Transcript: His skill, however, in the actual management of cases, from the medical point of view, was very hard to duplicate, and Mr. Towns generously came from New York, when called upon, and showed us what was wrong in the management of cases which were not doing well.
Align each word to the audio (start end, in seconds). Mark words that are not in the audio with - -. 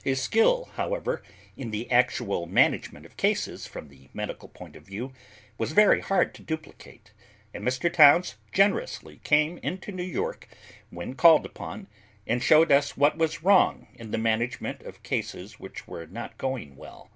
His 0.03 0.19
skill, 0.19 0.67
however, 0.77 1.21
in 1.55 1.69
the 1.69 1.91
actual 1.91 2.47
management 2.47 3.05
of 3.05 3.17
cases, 3.17 3.67
from 3.67 3.87
the 3.89 4.09
medical 4.15 4.49
point 4.49 4.75
of 4.75 4.81
view, 4.83 5.13
was 5.59 5.73
very 5.73 6.01
hard 6.01 6.33
to 6.33 6.41
duplicate, 6.41 7.11
and 7.53 7.63
Mr. 7.63 7.93
Towns 7.93 8.33
generously 8.51 9.19
came 9.23 9.59
from 9.61 9.95
New 9.95 10.01
York, 10.01 10.47
when 10.89 11.13
called 11.13 11.45
upon, 11.45 11.85
and 12.25 12.41
showed 12.41 12.71
us 12.71 12.97
what 12.97 13.15
was 13.19 13.43
wrong 13.43 13.89
in 13.93 14.09
the 14.09 14.17
management 14.17 14.81
of 14.81 15.03
cases 15.03 15.59
which 15.59 15.87
were 15.87 16.07
not 16.07 16.35
doing 16.39 16.75
well. 16.75 17.07